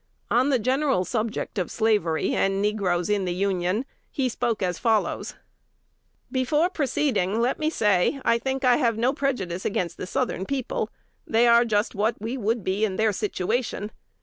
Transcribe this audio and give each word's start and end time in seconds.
On 0.31 0.49
the 0.49 0.57
general 0.57 1.05
subject 1.05 1.59
of 1.59 1.69
slavery 1.69 2.33
and 2.33 2.59
negroes 2.59 3.07
in 3.07 3.25
the 3.25 3.33
Union, 3.35 3.85
he 4.09 4.29
spoke 4.29 4.63
as 4.63 4.79
follows: 4.79 5.35
"Before 6.31 6.71
proceeding, 6.71 7.39
let 7.39 7.59
me 7.59 7.69
say, 7.69 8.19
I 8.25 8.39
think 8.39 8.65
I 8.65 8.77
have 8.77 8.97
no 8.97 9.13
prejudice 9.13 9.63
against 9.63 9.97
the 9.97 10.07
Southern 10.07 10.47
people: 10.47 10.89
they 11.27 11.45
are 11.45 11.63
just 11.65 11.93
what 11.93 12.19
we 12.19 12.35
would 12.35 12.63
be 12.63 12.83
in 12.83 12.95
their 12.95 13.13
situation. 13.13 13.91